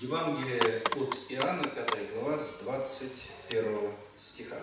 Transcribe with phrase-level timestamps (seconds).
[0.00, 4.56] Евангелие от Иоанна, 5 глава, с 21 стиха.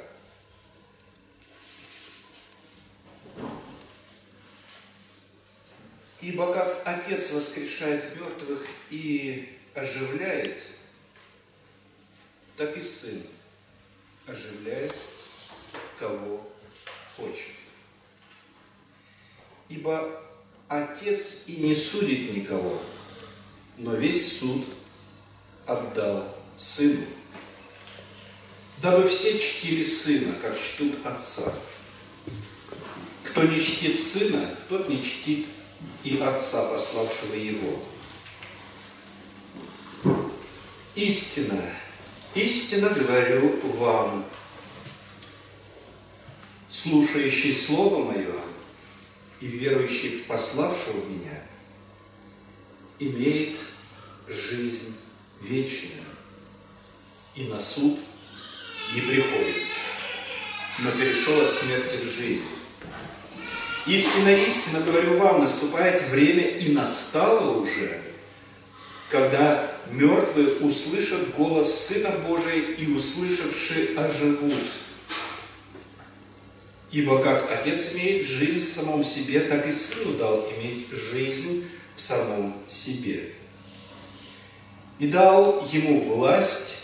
[6.22, 10.60] Ибо как Отец воскрешает мертвых и оживляет,
[12.56, 13.22] так и Сын
[14.26, 14.96] оживляет,
[16.00, 16.50] кого
[17.16, 17.54] хочет.
[19.70, 20.20] Ибо
[20.68, 22.82] Отец и не судит никого,
[23.78, 24.66] но весь суд
[25.68, 26.24] отдал
[26.58, 27.06] Сыну,
[28.82, 31.54] дабы все чтили Сына, как чтут Отца.
[33.26, 35.46] Кто не чтит Сына, тот не чтит
[36.04, 37.80] и Отца, пославшего Его.
[40.96, 41.62] Истина,
[42.34, 44.26] истинно говорю вам,
[46.72, 48.34] слушающий Слово Мое
[49.42, 51.40] и верующий в пославшего Меня,
[53.00, 53.58] имеет
[54.28, 54.96] жизнь
[55.42, 56.02] вечную
[57.36, 57.98] и на суд
[58.94, 59.64] не приходит,
[60.80, 62.48] но перешел от смерти в жизнь.
[63.86, 68.02] Истинно, истинно говорю вам, наступает время и настало уже,
[69.10, 74.54] когда мертвые услышат голос Сына Божия и услышавши оживут.
[76.92, 82.02] Ибо как Отец имеет жизнь в самом себе, так и Сыну дал иметь жизнь в
[82.02, 83.32] самом себе.
[85.00, 86.76] И дал ему власть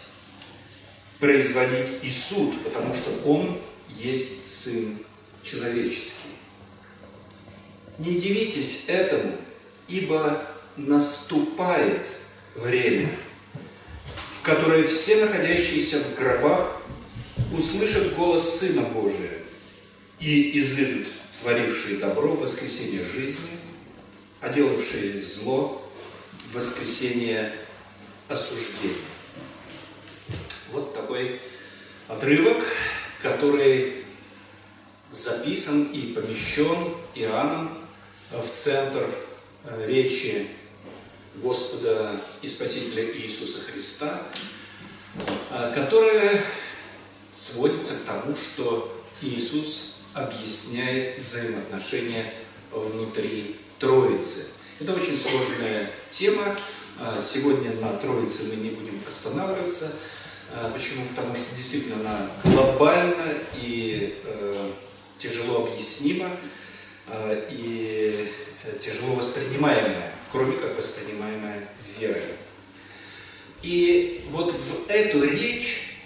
[1.20, 3.58] производить и суд, потому что он
[3.98, 4.98] есть Сын
[5.44, 6.34] человеческий.
[8.00, 9.32] Не дивитесь этому,
[9.88, 10.42] ибо
[10.78, 12.02] наступает
[12.56, 13.10] время,
[14.32, 16.82] в которое все находящиеся в гробах
[17.56, 19.40] услышат голос Сына Божия
[20.20, 21.08] и изыдут
[21.42, 23.58] творившие добро в воскресенье жизни,
[24.42, 25.82] а делавшие зло
[26.50, 27.54] в воскресенье
[28.34, 28.96] осуждения.
[30.72, 31.40] Вот такой
[32.08, 32.64] отрывок,
[33.22, 34.04] который
[35.12, 37.78] записан и помещен Иоанном
[38.32, 39.08] в центр
[39.66, 40.48] э, речи
[41.36, 44.22] Господа и Спасителя Иисуса Христа,
[45.52, 46.44] э, которая
[47.32, 52.34] сводится к тому, что Иисус объясняет взаимоотношения
[52.72, 54.48] внутри Троицы.
[54.80, 56.56] Это очень сложная тема.
[57.00, 59.92] Э, сегодня на Троице мы не будем останавливаться.
[60.72, 61.04] Почему?
[61.16, 63.26] Потому что действительно она глобальна
[63.60, 64.16] и
[65.18, 66.30] тяжело объяснима.
[67.08, 68.30] Э, и
[68.64, 71.68] э, тяжело воспринимаемое, кроме как воспринимаемое
[72.00, 72.22] верой.
[73.62, 75.98] И вот в эту речь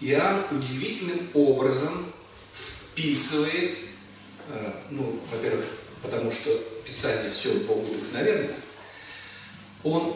[0.00, 2.06] Иоанн удивительным образом
[2.54, 3.76] вписывает,
[4.50, 5.64] э, ну, во-первых,
[6.02, 8.48] потому что Писание все Богу вдохновенно,
[9.86, 10.12] он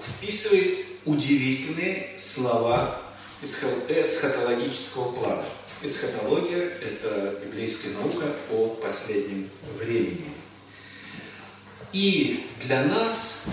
[0.00, 3.00] вписывает удивительные слова
[3.42, 5.44] эсхатологического плана.
[5.82, 9.48] Эсхатология– это библейская наука о последнем
[9.78, 10.32] времени.
[11.92, 13.44] И для нас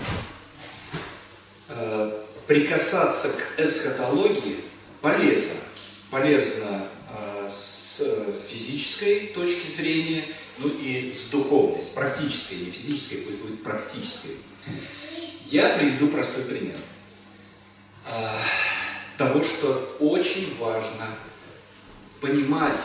[1.68, 4.60] э, прикасаться к эсхатологии
[5.00, 5.54] полезно.
[6.10, 8.02] Полезно э, с
[8.50, 10.24] физической точки зрения,
[10.58, 14.36] ну и с духовной, с практической, не физической, пусть будет практической.
[15.50, 16.74] Я приведу простой пример
[18.10, 18.28] э,
[19.16, 21.06] того, что очень важно
[22.20, 22.80] понимать,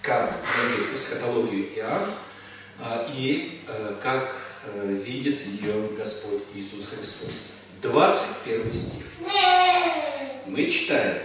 [0.00, 0.34] как
[0.70, 2.10] видит эсхатологию Иоанн
[2.80, 4.34] а, и э, как
[4.84, 7.30] видит ее Господь Иисус Христос.
[7.82, 9.04] 21 стих.
[10.46, 11.18] Мы читаем.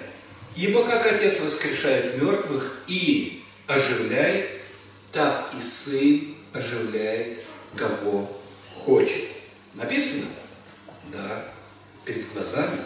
[0.57, 4.49] «Ибо как Отец воскрешает мертвых и оживляет,
[5.13, 7.39] так и Сын оживляет,
[7.77, 8.29] кого
[8.83, 9.31] хочет».
[9.75, 10.25] Написано?
[11.11, 11.45] Да.
[12.05, 12.79] Перед глазами.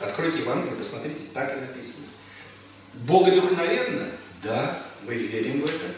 [0.00, 2.06] Откройте Евангелие, посмотрите, так и написано.
[2.94, 4.06] Богодухновенно?
[4.42, 5.94] Да, мы верим в это.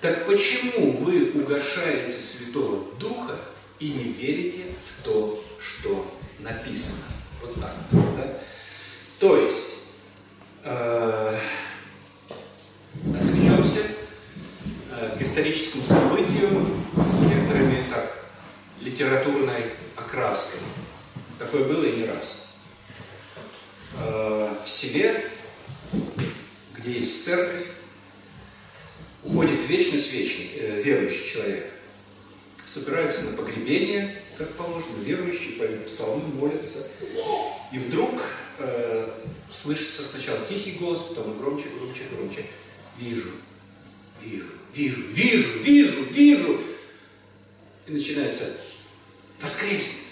[0.00, 3.36] Так почему вы угошаете Святого Духа
[3.78, 7.04] и не верите в то, что написано?
[7.42, 7.74] Вот так.
[7.92, 8.38] Да?
[9.18, 9.76] То есть,
[10.64, 11.38] э,
[13.14, 13.80] отвлечемся
[14.92, 16.66] э, к историческому событию
[17.06, 18.14] с некоторыми так,
[18.80, 19.62] литературной
[20.14, 20.60] окраской.
[21.38, 22.48] Такое было и не раз.
[23.98, 25.30] Э, в селе
[26.78, 27.66] где есть церковь,
[29.22, 31.64] уходит вечность вечный, э, верующий человек.
[32.66, 36.86] Собираются на погребение, как положено, верующие, поют псалмы, молятся.
[37.72, 38.20] И вдруг
[38.58, 39.08] э,
[39.50, 42.44] слышится сначала тихий голос, потом громче, громче, громче.
[42.98, 43.30] Вижу,
[44.22, 46.60] вижу, вижу, вижу, вижу, вижу.
[47.86, 48.44] И начинается
[49.40, 50.03] воскреснет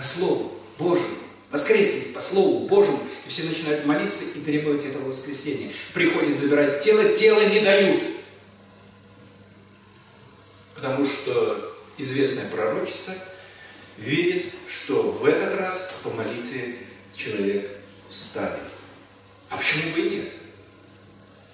[0.00, 1.18] по Слову Божьему,
[1.50, 5.70] воскреснет по Слову Божьему, и все начинают молиться и требовать этого воскресения.
[5.92, 8.02] Приходит забирать тело, тело не дают.
[10.74, 13.12] Потому что известная пророчица
[13.98, 16.78] видит, что в этот раз по молитве
[17.14, 17.70] человек
[18.08, 18.58] встанет.
[19.50, 20.32] А почему бы и нет?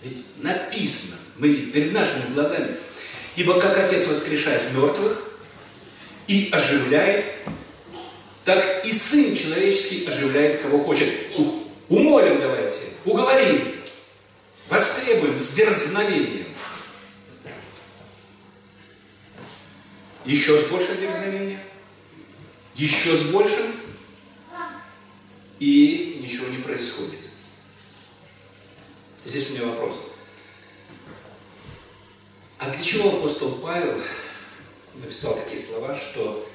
[0.04, 2.76] Ведь написано, мы перед нашими глазами,
[3.34, 5.20] ибо как Отец воскрешает мертвых
[6.28, 7.24] и оживляет,
[8.46, 11.12] так и Сын человеческий оживляет, кого хочет.
[11.88, 13.74] Умолим давайте, уговорим,
[14.68, 16.46] востребуем с дерзновением.
[20.24, 21.58] Еще с большим дерзновением,
[22.76, 23.66] еще с большим,
[25.58, 27.20] и ничего не происходит.
[29.24, 29.94] Здесь у меня вопрос.
[32.58, 34.00] А для чего апостол Павел
[34.94, 36.48] написал такие слова, что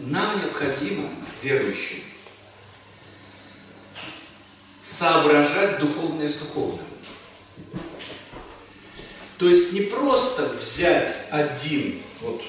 [0.00, 1.08] нам необходимо,
[1.42, 2.02] верующим,
[4.80, 6.84] соображать духовное с духовным.
[9.38, 12.42] То есть не просто взять один вот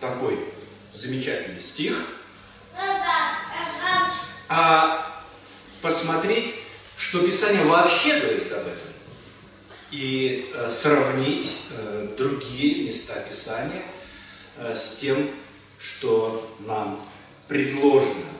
[0.00, 0.38] такой
[0.92, 1.94] замечательный стих,
[4.48, 5.22] а
[5.80, 6.54] посмотреть,
[6.98, 8.92] что Писание вообще говорит об этом,
[9.90, 13.82] и э, сравнить э, другие места Писания
[14.58, 15.30] э, с тем,
[15.82, 17.00] что нам
[17.48, 18.32] предложено.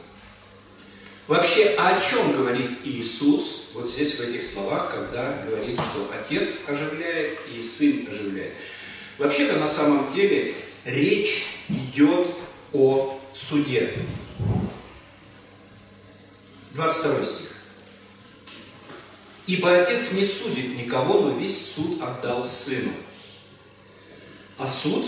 [1.27, 7.39] Вообще, о чем говорит Иисус вот здесь, в этих словах, когда говорит, что Отец оживляет
[7.55, 8.53] и Сын оживляет?
[9.19, 10.55] Вообще-то, на самом деле,
[10.85, 12.27] речь идет
[12.73, 13.93] о суде.
[16.73, 17.49] 22 стих.
[19.47, 22.93] Ибо Отец не судит никого, но весь суд отдал Сыну.
[24.59, 25.07] А суд,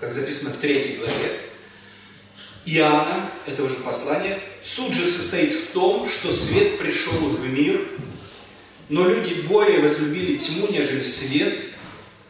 [0.00, 1.40] как записано в третьей главе,
[2.66, 7.80] Иоанна, это уже послание, суд же состоит в том, что свет пришел в мир,
[8.88, 11.56] но люди более возлюбили тьму, нежели свет,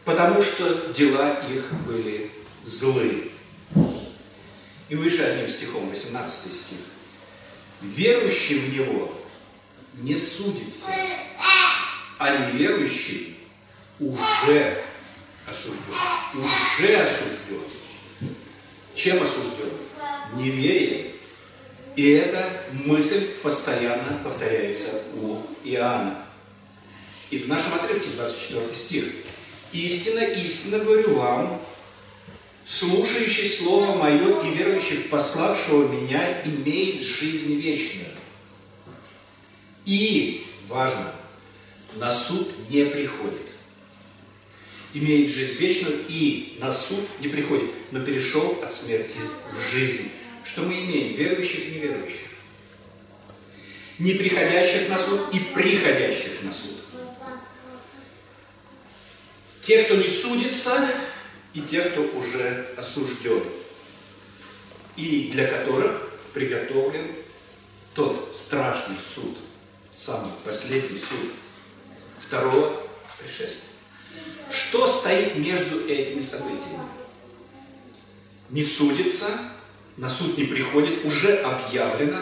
[0.05, 2.29] потому что дела их были
[2.63, 3.29] злые.
[4.89, 6.77] И выше одним стихом, 18 стих.
[7.81, 9.13] Верующий в Него
[9.95, 10.91] не судится,
[12.19, 13.37] а неверующий
[13.99, 14.83] уже
[15.47, 15.81] осужден.
[16.33, 17.63] Уже осужден.
[18.95, 19.69] Чем осужден?
[20.35, 21.07] Неверием.
[21.95, 22.47] И эта
[22.85, 26.15] мысль постоянно повторяется у Иоанна.
[27.31, 29.05] И в нашем отрывке 24 стих.
[29.73, 31.61] «Истина, истинно говорю вам,
[32.65, 38.11] слушающий Слово Мое и верующий в пославшего Меня имеет жизнь вечную.
[39.85, 41.11] И, важно,
[41.95, 43.47] на суд не приходит.
[44.93, 49.17] Имеет жизнь вечную и на суд не приходит, но перешел от смерти
[49.51, 50.09] в жизнь.
[50.43, 51.17] Что мы имеем?
[51.17, 52.27] Верующих и неверующих.
[53.99, 56.77] Не приходящих на суд и приходящих на суд.
[59.61, 60.89] Те, кто не судится,
[61.53, 63.43] и те, кто уже осужден,
[64.95, 67.07] и для которых приготовлен
[67.95, 69.37] тот страшный суд,
[69.93, 71.31] самый последний суд
[72.21, 72.81] второго
[73.19, 73.66] пришествия.
[74.51, 76.87] Что стоит между этими событиями?
[78.49, 79.27] Не судится,
[79.97, 82.21] на суд не приходит, уже объявлено,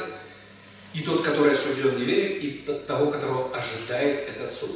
[0.93, 2.51] и тот, который осужден неверен, и
[2.87, 4.71] того, которого ожидает этот суд.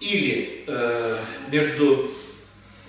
[0.00, 1.18] Или э,
[1.50, 2.10] между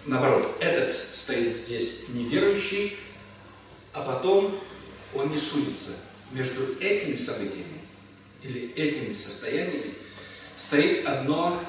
[0.06, 2.98] наоборот, этот стоит здесь неверующий,
[3.94, 4.58] а потом
[5.14, 5.92] он не судится.
[6.32, 7.82] Между этими событиями
[8.44, 9.94] или этими состояниями
[10.58, 11.62] стоит одно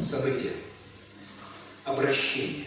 [0.00, 0.52] событие–
[1.84, 2.66] обращение.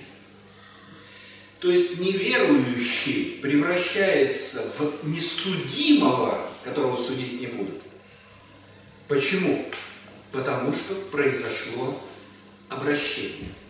[1.59, 7.81] То есть неверующий превращается в несудимого, которого судить не будут.
[9.07, 9.65] Почему?
[10.31, 11.99] Потому что произошло
[12.69, 13.49] обращение–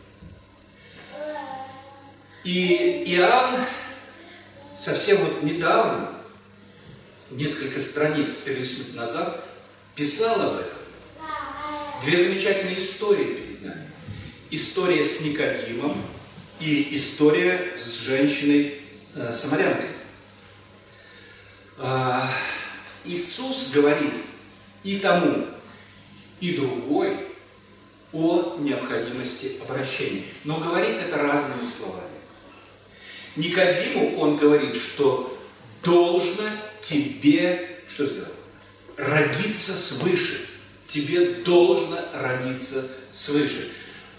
[2.45, 3.59] и Иоанн
[4.77, 6.11] совсем вот недавно,
[7.31, 9.43] несколько страниц перелистнуть назад,
[9.95, 10.77] писал об этом.
[12.03, 13.89] Две замечательные истории перед нами.
[14.55, 16.01] История с Никодимом
[16.61, 19.89] и история с женщиной-самарянкой.
[19.89, 19.89] Э,
[21.79, 22.31] а,
[23.03, 24.13] Иисус говорит
[24.85, 25.45] и тому,
[26.39, 27.17] и другой
[28.13, 30.23] о необходимости обращения.
[30.45, 32.07] Но говорит это разными словами.
[33.35, 35.37] Никодиму он говорит, что
[35.83, 36.47] должно
[36.79, 38.31] тебе, что сделать?
[38.95, 40.47] Родиться свыше.
[40.87, 43.69] Тебе должно родиться свыше.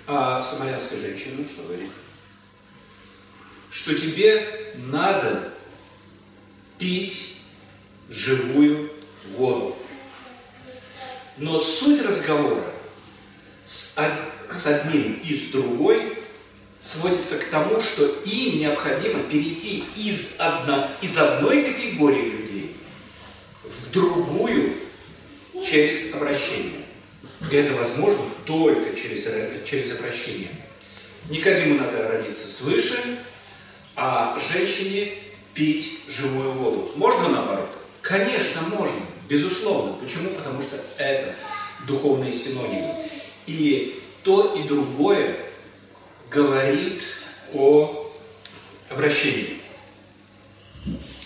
[0.07, 1.91] А самарянская женщина что говорит?
[3.71, 4.47] Что тебе
[4.89, 5.53] надо
[6.79, 7.37] пить
[8.09, 8.91] живую
[9.33, 9.77] воду.
[11.39, 12.65] Но суть разговора
[13.65, 13.99] с,
[14.51, 16.17] с одним и с другой
[16.81, 22.77] сводится к тому, что им необходимо перейти из, одно, из одной категории людей
[23.65, 24.73] в другую
[25.65, 26.87] через обращение.
[27.51, 29.29] И это возможно только через,
[29.65, 30.49] через обращение.
[31.29, 33.19] Никодиму надо родиться свыше,
[33.97, 35.13] а женщине
[35.55, 36.93] пить живую воду.
[36.97, 37.69] Можно наоборот?
[38.03, 39.95] Конечно, можно, безусловно.
[39.95, 40.31] Почему?
[40.31, 41.35] Потому что это
[41.87, 42.95] духовные синонимы.
[43.47, 45.37] И то и другое
[46.31, 47.03] говорит
[47.55, 48.13] о
[48.91, 49.59] обращении.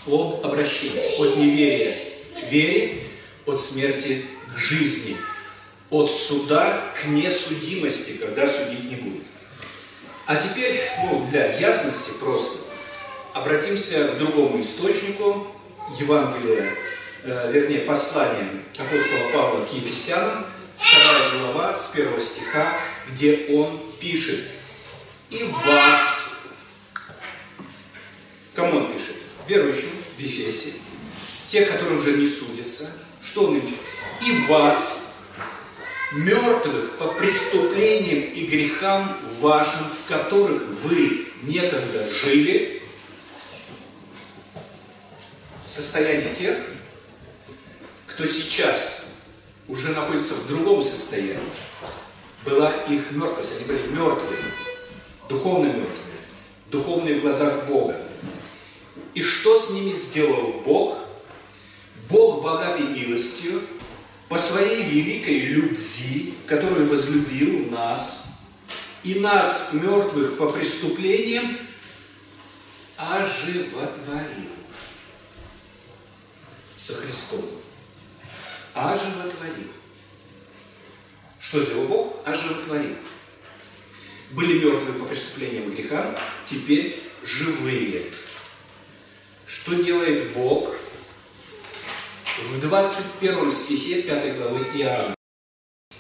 [0.07, 1.19] Об обращении.
[1.19, 1.99] От неверия
[2.39, 3.03] к вере,
[3.47, 4.25] от смерти
[4.55, 5.17] к жизни.
[5.91, 9.23] От суда к несудимости, когда судить не будут.
[10.27, 12.59] А теперь, ну, для ясности просто,
[13.35, 15.47] обратимся к другому источнику,
[15.99, 16.73] Евангелия,
[17.25, 20.47] э, вернее, послание апостола Павла к Ефесянам,
[20.79, 22.73] вторая глава, с первого стиха,
[23.13, 24.41] где он пишет,
[25.31, 26.31] «И вас...»
[28.55, 29.17] Кому он пишет?
[29.49, 30.75] Верующим в Ефесе,
[31.49, 32.93] те, которые уже не судятся.
[33.25, 33.81] Что он им пишет?
[34.27, 35.10] «И вас,
[36.13, 42.83] мертвых по преступлениям и грехам вашим, в которых вы некогда жили,
[45.65, 46.59] состояние тех,
[48.07, 49.05] кто сейчас
[49.69, 51.39] уже находится в другом состоянии,
[52.45, 54.41] была их мертвость, они были мертвые,
[55.29, 55.87] духовно мертвые,
[56.71, 57.97] духовные в глазах Бога.
[59.15, 60.99] И что с ними сделал Бог?
[62.09, 63.63] Бог богатой милостью,
[64.31, 68.27] по своей великой любви, которую возлюбил нас,
[69.03, 71.59] и нас, мертвых по преступлениям,
[72.97, 74.53] оживотворил
[76.77, 77.45] со Христом.
[78.75, 79.73] Оживотворил.
[81.41, 82.17] Что сделал Бог?
[82.25, 82.95] Оживотворил.
[84.31, 86.07] Были мертвые по преступлениям и грехам,
[86.49, 88.05] теперь живые.
[89.49, 90.73] Что делает Бог?
[92.49, 95.15] В 21 стихе 5 главы Иоанна.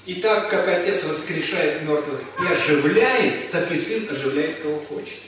[0.06, 5.20] И так как Отец воскрешает мертвых и оживляет, так и Сын оживляет, кого хочет.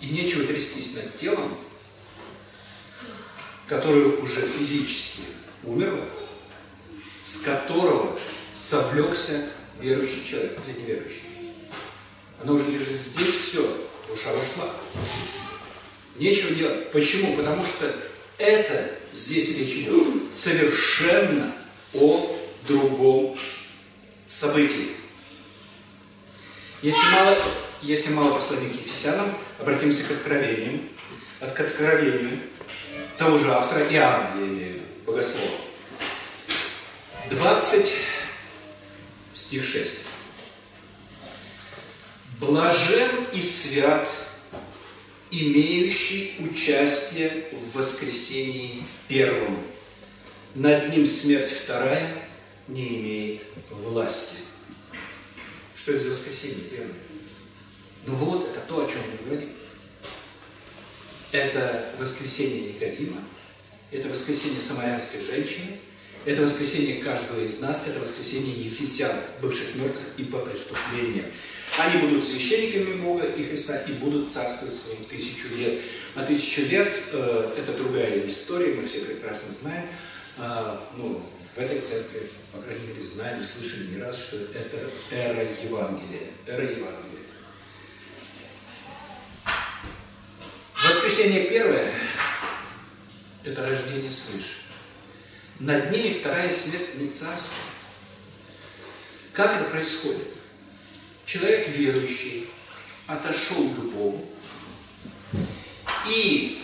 [0.00, 1.54] И нечего трястись над телом,
[3.66, 5.22] которое уже физически
[5.64, 6.04] умерло,
[7.24, 8.16] с которого
[8.52, 11.26] совлекся верующий человек или неверующий.
[12.42, 13.62] Оно уже лежит здесь, все,
[14.08, 14.72] душа ушла.
[16.16, 16.90] Нечего делать.
[16.92, 17.36] Почему?
[17.36, 17.92] Потому что
[18.40, 21.52] это здесь речь идет совершенно
[21.94, 23.36] о другом
[24.26, 24.88] событии.
[26.82, 27.38] Если мало,
[27.82, 30.80] если мало послания к Ефесянам, обратимся к откровениям.
[31.40, 32.38] От к откровению
[33.16, 34.46] того же автора Иоанна,
[35.06, 35.56] богослова.
[37.30, 37.92] 20
[39.32, 39.98] стих 6.
[42.40, 44.08] Блажен и свят,
[45.30, 49.58] имеющий участие в воскресении первом.
[50.54, 52.08] Над ним смерть вторая
[52.68, 54.36] не имеет власти.
[55.76, 56.94] Что это за воскресенье первое?
[58.06, 59.48] Ну вот, это то, о чем мы говорим.
[61.32, 63.22] Это воскресенье Никодима,
[63.92, 65.78] это воскресенье самарянской женщины,
[66.24, 71.26] это воскресенье каждого из нас, это воскресенье Ефесян, бывших мертвых и по преступлениям.
[71.78, 75.80] Они будут священниками Бога и Христа и будут царствовать своим тысячу лет.
[76.14, 79.86] А тысячу лет э, это другая история, мы все прекрасно знаем.
[80.38, 81.22] Э, ну,
[81.54, 84.78] в этой церкви, по крайней мере, знаем и слышали не раз, что это
[85.10, 86.28] эра Евангелия.
[86.46, 87.10] Эра Евангелия.
[90.84, 91.92] Воскресенье первое–
[93.44, 94.62] это рождение свыше.
[95.60, 97.56] Над ними вторая смерть не царство.
[99.34, 100.39] Как это происходит?
[101.30, 102.48] Человек верующий
[103.06, 104.28] отошел к Богу,
[106.08, 106.60] и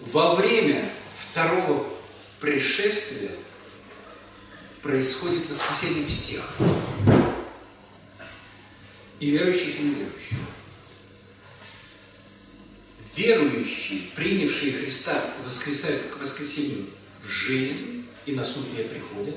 [0.00, 0.84] во время
[1.16, 1.86] второго
[2.40, 3.30] пришествия
[4.82, 6.56] происходит воскресение всех.
[9.20, 10.38] И верующих, и неверующих
[13.14, 16.84] верующие, принявшие Христа, воскресают к воскресению
[17.22, 19.36] в жизнь и на суд не приходят,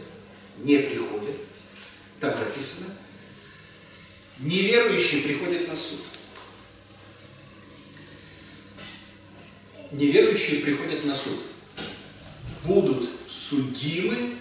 [0.64, 1.36] не приходят,
[2.20, 2.88] так записано.
[4.40, 6.00] Неверующие приходят на суд.
[9.92, 11.40] Неверующие приходят на суд.
[12.64, 14.36] Будут судимы,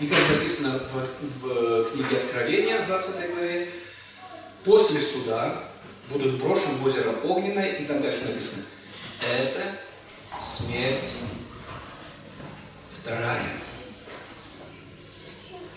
[0.00, 3.68] и как записано в, в книге Откровения, в 20 главе,
[4.64, 5.62] после суда
[6.10, 8.64] будут брошены в озеро Огненное, и там дальше написано–
[9.20, 9.78] это
[10.40, 11.10] смерть
[12.90, 13.50] вторая.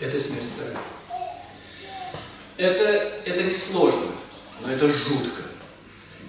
[0.00, 0.76] Это смерть вторая.
[2.56, 4.12] Это, это не сложно,
[4.62, 5.42] но это жутко.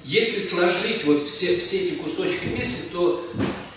[0.05, 3.29] Если сложить вот все, все эти кусочки вместе, то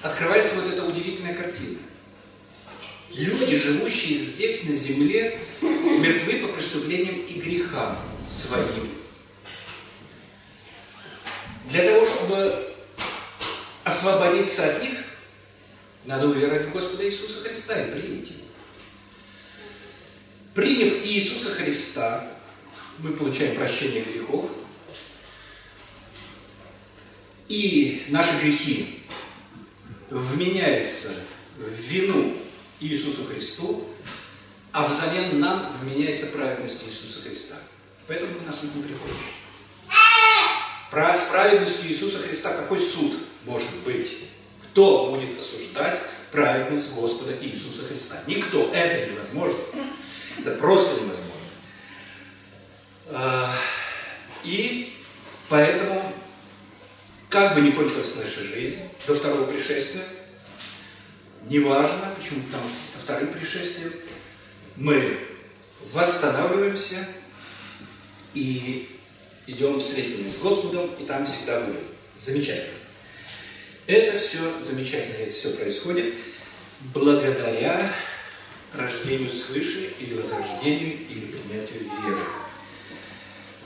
[0.02, 1.78] открывается вот эта удивительная картина.
[3.10, 7.98] Люди, живущие здесь, на земле, мертвы по преступлениям и грехам
[8.28, 8.88] своим.
[11.70, 12.74] Для того, чтобы
[13.84, 14.98] освободиться от них,
[16.04, 18.40] надо уверовать в Господа Иисуса Христа и принять его.
[20.54, 22.35] Приняв Иисуса Христа,
[22.98, 24.50] мы получаем прощение грехов,
[27.48, 29.02] и наши грехи
[30.10, 31.10] вменяются
[31.56, 32.34] в вину
[32.80, 33.86] Иисусу Христу,
[34.72, 37.56] а взамен нам вменяется праведность Иисуса Христа.
[38.06, 39.16] Поэтому мы на суд не приходим.
[40.90, 44.16] Про с праведностью Иисуса Христа какой суд может быть?
[44.62, 46.00] Кто будет осуждать
[46.30, 48.22] праведность Господа Иисуса Христа?
[48.26, 48.70] Никто.
[48.72, 49.58] Это невозможно.
[50.38, 51.35] Это просто невозможно.
[53.08, 53.52] А,
[54.44, 54.92] и
[55.48, 56.12] поэтому,
[57.28, 60.04] как бы ни кончилась наша жизнь до второго пришествия,
[61.48, 63.92] неважно, почему, потому что со вторым пришествием
[64.76, 65.18] мы
[65.92, 67.06] восстанавливаемся
[68.34, 68.88] и
[69.46, 71.80] идем встретимся с Господом, и там всегда будем.
[72.18, 72.78] Замечательно.
[73.86, 76.14] Это все замечательно, это все происходит
[76.94, 77.80] благодаря
[78.74, 82.20] рождению свыше или возрождению или принятию веры.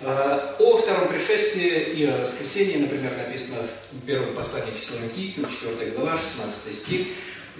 [0.03, 3.59] А, о втором пришествии и о воскресении, например, написано
[3.93, 7.07] в первом послании Фессалоникийцам, 4 глава, 16 стих,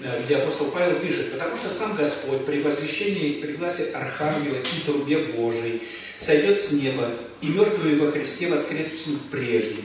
[0.03, 4.57] э, где апостол Павел пишет, «Потому что сам Господь при возвещении и при гласе Архангела
[4.57, 5.83] и трубе Божией
[6.19, 7.11] сойдет с неба,
[7.43, 9.83] и мертвые во Христе воскреснут прежде.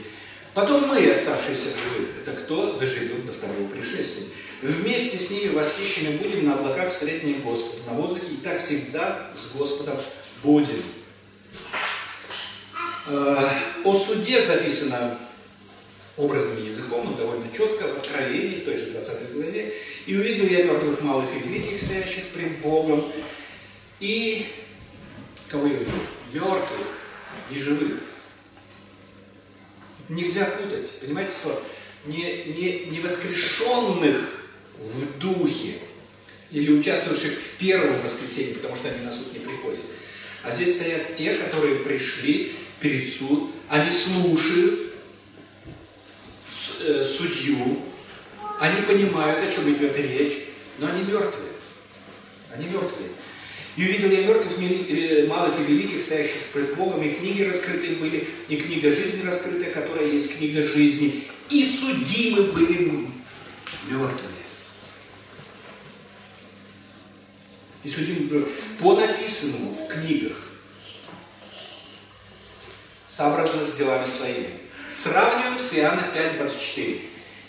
[0.54, 4.24] Потом мы, оставшиеся в живых, это кто доживет до второго пришествия.
[4.62, 9.54] Вместе с ними восхищены будем на облаках встретения Господа, на воздухе, и так всегда с
[9.54, 9.98] Господом
[10.42, 10.82] будем.
[13.08, 13.48] Э,
[13.84, 15.16] о суде записано
[16.16, 19.72] образным языком, он довольно четко, в Откровении, той же 20 главе.
[20.06, 23.04] «И увидел я мертвых малых и великих, стоящих пред Богом,
[24.00, 24.46] и
[25.48, 25.92] кого я увидел?
[26.32, 26.88] Мертвых,
[27.50, 28.00] не живых.
[30.08, 31.60] Нельзя путать, понимаете слово?
[32.06, 34.16] Не, не, не воскрешенных
[34.78, 35.74] в духе,
[36.50, 39.80] или участвующих в первом воскресенье, потому что они на суд не приходят.
[40.42, 44.94] А здесь стоят те, которые пришли перед суд, они слушают
[46.84, 47.78] э, судью,
[48.60, 51.52] они понимают, о чем идет речь, но они мертвые.
[52.54, 53.10] Они мертвые.
[53.76, 58.26] И увидел я мертвых, э, малых и великих, стоящих пред Богом, и книги раскрыты были,
[58.48, 61.24] и книга жизни раскрытая, которая есть книга жизни.
[61.50, 63.06] И судимы были
[63.88, 64.32] мертвые.
[67.84, 68.46] И судимы были
[68.80, 70.45] по написанному в книгах
[73.16, 74.50] сообразно с делами своими.
[74.90, 77.00] Сравниваем с Иоанна 5.24.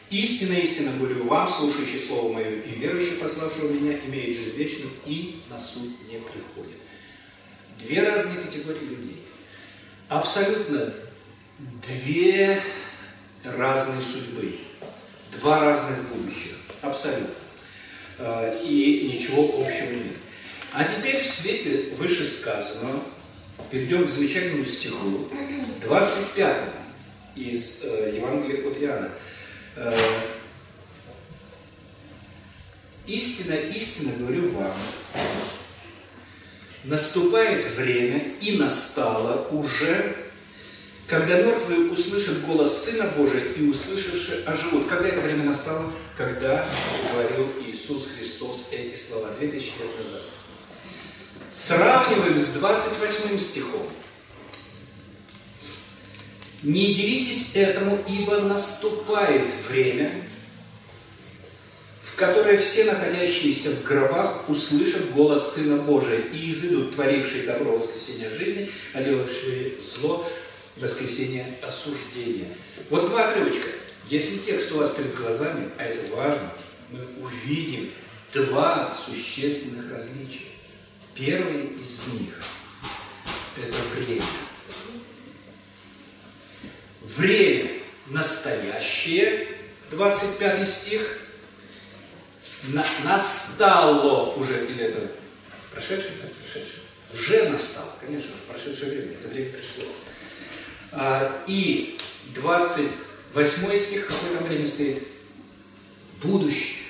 [0.09, 5.41] Истина, истина говорю вам, слушающий Слово Мое и верующий, пославшего меня, имеет жизнь вечную и
[5.49, 6.77] на суд не приходит.
[7.79, 9.21] Две разные категории людей.
[10.07, 10.93] Абсолютно
[11.59, 12.61] две
[13.43, 14.57] разные судьбы.
[15.41, 16.53] Два разных будущих.
[16.81, 17.27] Абсолютно.
[18.19, 20.15] А, и ничего общего нет.
[20.71, 23.03] А теперь в свете вышесказанного
[23.71, 25.27] перейдем к замечательному стиху,
[25.83, 26.63] 25
[27.35, 29.11] из э, Евангелия от Иоанна.
[29.75, 29.93] Э,
[33.07, 34.71] истина, истина говорю вам,
[36.83, 40.15] наступает время и настало уже,
[41.07, 44.87] когда мертвые услышат голос Сына Божия и услышавши оживут.
[44.87, 45.91] Когда это время настало?
[46.17, 46.67] Когда
[47.11, 50.21] говорил Иисус Христос эти слова 2000 лет назад.
[51.51, 53.87] Сравниваем с 28 стихом.
[56.63, 60.11] Не деритесь этому, ибо наступает время,
[62.01, 68.29] в которое все находящиеся в гробах услышат голос Сына Божия и изыдут творившие добро воскресения
[68.29, 70.27] жизни, а делавшие зло
[70.77, 72.47] воскресения осуждения.
[72.89, 73.67] Вот два отрывочка.
[74.09, 76.51] Если текст у вас перед глазами, а это важно,
[76.91, 77.89] мы увидим
[78.33, 80.56] два существенных различия.
[81.17, 82.33] Первый из них–
[83.57, 84.23] это время.
[87.01, 87.71] Время
[88.07, 89.47] настоящее,
[89.91, 91.19] 25 стих,
[92.69, 95.11] на, настало уже, или это
[95.71, 96.81] прошедшее, да, прошедшее,
[97.13, 99.85] уже настало, конечно, прошедшее время, это время пришло.
[100.91, 101.97] А, и
[102.35, 105.07] 28 стих, какое там время стоит?
[106.23, 106.83] будущее.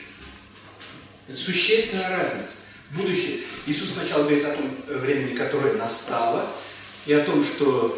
[1.28, 2.56] Это существенная разница.
[2.92, 3.40] Будущее.
[3.66, 6.48] Иисус сначала говорит о том времени, которое настало,
[7.06, 7.98] и о том, что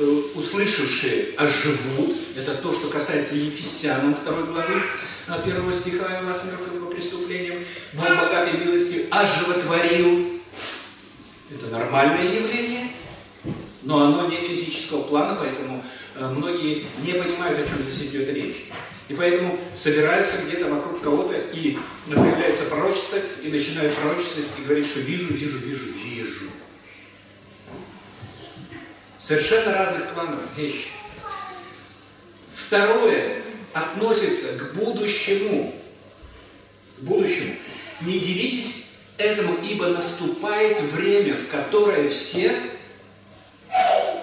[0.00, 2.16] э, услышавшие оживут.
[2.36, 4.82] Это то, что касается Ефесянам 2 главы,
[5.26, 7.58] 1 стиха, и вас мертвых по преступлениям.
[7.94, 10.40] Бог богатой милости оживотворил.
[11.50, 12.88] Это нормальное явление,
[13.82, 18.68] но оно не физического плана, поэтому э, многие не понимают, о чем здесь идет речь.
[19.08, 25.00] И поэтому собираются где-то вокруг кого-то, и появляется пророчица, и начинают пророчествовать, и говорить, что
[25.00, 26.50] вижу, вижу, вижу, вижу.
[29.18, 30.88] Совершенно разных планов вещи.
[32.54, 35.74] Второе относится к будущему.
[36.98, 37.54] К будущему.
[38.00, 38.86] Не дивитесь
[39.18, 42.52] этому, ибо наступает время, в которое все...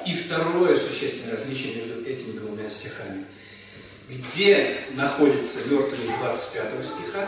[0.05, 3.25] И второе существенное различие между этими двумя стихами–
[4.09, 7.27] где находится мертвый 25 стиха?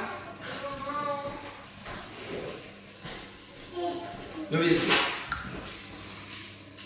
[4.50, 4.82] Но везде.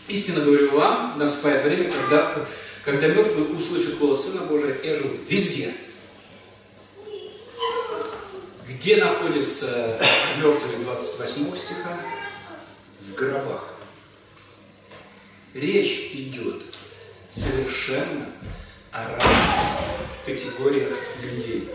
[0.08, 2.48] Истинно говорю вам, наступает время, когда,
[2.86, 5.20] когда мертвые услышат голос Сына Божия и живут.
[5.28, 5.74] Везде.
[8.68, 10.00] Где находится
[10.38, 12.00] мертвые 28 стиха?
[13.02, 13.79] В гробах.
[15.54, 16.62] Речь идет
[17.28, 18.30] совершенно
[18.92, 21.68] о разных категориях людей.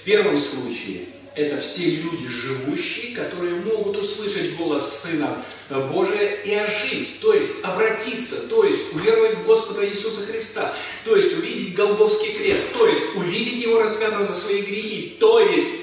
[0.00, 7.20] В первом случае это все люди живущие, которые могут услышать голос Сына Божия и ожить,
[7.20, 12.72] то есть обратиться, то есть уверовать в Господа Иисуса Христа, то есть увидеть Голговский крест,
[12.72, 15.74] то есть увидеть Его распятого за свои грехи, то есть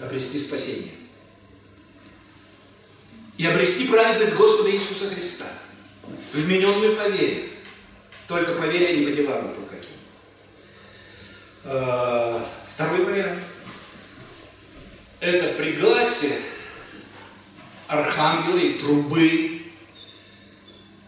[0.00, 0.92] обрести спасение.
[3.38, 5.46] И обрести праведность Господа Иисуса Христа,
[6.34, 7.44] вмененную по вере.
[8.26, 9.90] Только по вере, а не по делам по каким.
[11.64, 13.38] А, второй вариант.
[15.20, 16.38] Это пригласие
[17.88, 19.62] архангела и трубы,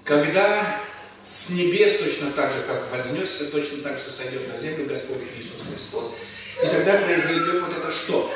[0.04, 0.80] когда
[1.22, 5.60] с небес точно так же, как вознесся, точно так же сойдет на землю Господь Иисус
[5.70, 6.14] Христос.
[6.62, 8.32] И тогда произойдет вот это что?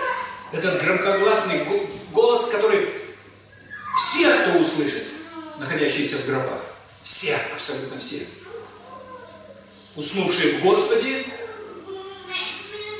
[0.52, 1.66] Этот громкогласный
[2.12, 2.88] голос, который
[3.96, 5.04] все, кто услышит,
[5.58, 6.60] находящиеся в гробах,
[7.02, 8.26] все, абсолютно все,
[9.96, 11.26] уснувшие в Господе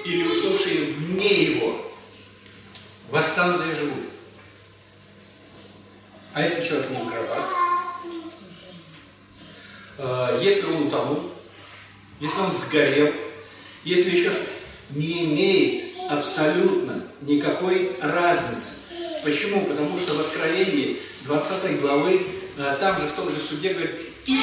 [0.05, 1.81] или уснувшие вне Его,
[3.11, 4.05] восстанут и живут.
[6.35, 7.65] А если человек не в гробах?
[9.99, 11.31] А, если он утонул,
[12.21, 13.13] если он сгорел,
[13.85, 14.43] если еще что
[14.91, 18.84] не имеет абсолютно никакой разницы.
[19.25, 19.65] Почему?
[19.65, 22.27] Потому что в Откровении 20 главы,
[22.59, 23.95] а, там же в том же суде говорит,
[24.27, 24.39] и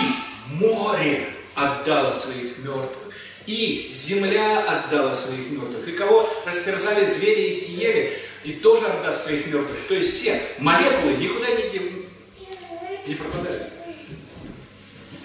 [0.56, 1.24] море
[1.56, 3.14] отдала своих мертвых,
[3.46, 8.12] и земля отдала своих мертвых, и кого растерзали звери и съели,
[8.44, 9.78] и тоже отдаст своих мертвых.
[9.88, 12.06] То есть все молекулы никуда не,
[13.08, 13.68] не пропадают.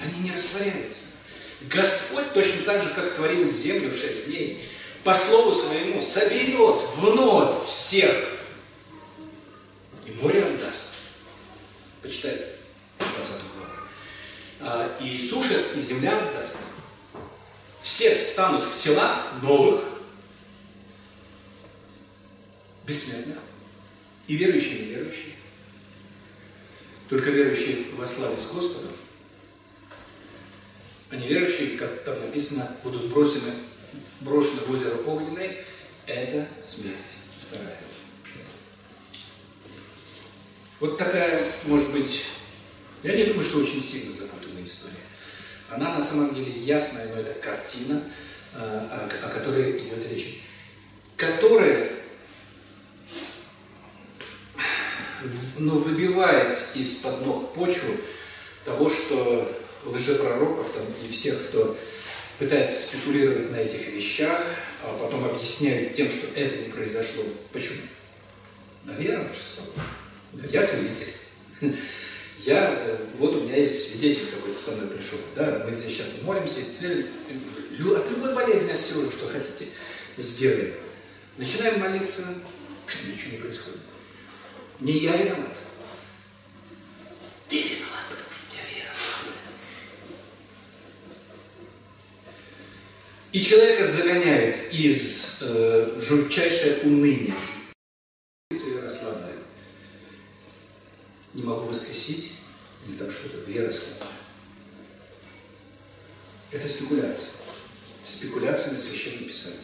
[0.02, 1.04] Они не растворяются.
[1.70, 4.62] Господь точно так же, как творил землю в шесть дней,
[5.02, 8.12] по слову своему соберет вновь всех
[10.06, 10.88] и море отдаст.
[12.02, 12.44] Почитайте
[12.98, 13.34] 20
[14.60, 16.56] а, и суша, и земля даст.
[17.80, 19.84] Все встанут в тела новых,
[22.84, 23.38] бессмертных,
[24.26, 25.34] и верующие, и неверующие.
[27.08, 28.90] Только верующие во славе с Господом,
[31.10, 33.52] а неверующие, как там написано, будут брошены,
[34.20, 35.56] брошены в озеро огненное,
[36.06, 36.96] это смерть
[37.46, 37.78] вторая.
[40.80, 42.24] Вот такая, может быть,
[43.04, 44.45] я не думаю, что очень сильно история.
[45.70, 48.02] Она на самом деле ясная, но это картина,
[48.54, 50.42] а, о которой идет речь,
[51.16, 51.90] которая
[55.58, 57.96] ну, выбивает из-под ног почву
[58.64, 59.50] того, что
[59.84, 61.76] лжепророков там, и всех, кто
[62.38, 64.40] пытается спекулировать на этих вещах,
[64.82, 67.24] а потом объясняют тем, что это не произошло.
[67.52, 67.80] Почему?
[68.84, 69.62] Наверное, что
[70.52, 71.14] я целитель.
[72.46, 76.12] Я, э, вот у меня есть свидетель какой-то со мной пришел, да, мы здесь сейчас
[76.22, 77.10] молимся, и цель,
[77.80, 79.66] от любой болезни, от всего, что хотите,
[80.16, 80.72] сделаем.
[81.38, 82.22] Начинаем молиться,
[83.04, 83.80] ничего не происходит.
[84.78, 85.56] Не я виноват.
[87.48, 88.92] Ты виноват, потому что у тебя вера.
[93.32, 97.34] И человека загоняют из э, жутчайшее уныние.
[98.84, 99.42] расслабляют.
[101.34, 102.32] Не могу воскресить,
[102.88, 102.96] или
[103.72, 104.16] слабая.
[106.52, 107.32] Это спекуляция.
[108.04, 109.58] Спекуляция на священном писании.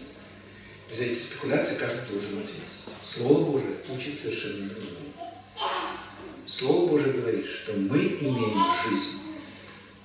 [0.93, 2.63] За эти спекуляции каждый должен ответить.
[3.03, 5.13] Слово Божие учит совершенно другому.
[6.47, 9.21] Слово Божие говорит, что мы имеем жизнь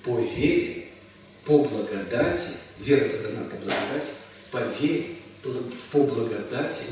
[0.03, 0.87] по вере,
[1.45, 4.07] по благодати, вера дана по благодати,
[4.51, 5.15] по вере,
[5.91, 6.83] по благодати,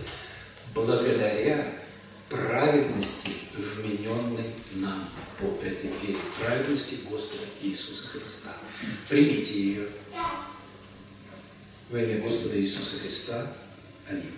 [0.74, 1.66] благодаря
[2.30, 5.10] праведности, вмененной нам
[5.40, 8.56] по этой вере, праведности Господа Иисуса Христа.
[9.10, 9.88] Примите ее
[11.90, 13.56] во имя Господа Иисуса Христа.
[14.10, 14.36] Аминь.